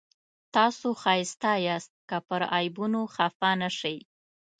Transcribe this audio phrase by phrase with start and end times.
[0.55, 3.97] تاسو ښایسته یاست که پر عیبونو خفه نه شئ.